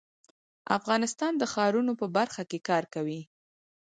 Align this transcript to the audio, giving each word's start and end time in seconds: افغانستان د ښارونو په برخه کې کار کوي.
افغانستان 0.77 1.33
د 1.37 1.43
ښارونو 1.53 1.93
په 2.01 2.05
برخه 2.17 2.41
کې 2.49 2.59
کار 2.69 2.83
کوي. 2.93 3.21